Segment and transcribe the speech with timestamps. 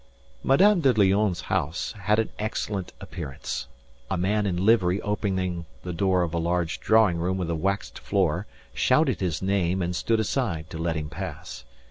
[0.41, 3.67] Madame de Lionne's house had an excellent appearance.
[4.09, 7.99] A man in livery opening the door of a large drawing room with a waxed
[7.99, 11.65] floor, shouted his name and stood aside to let him pass.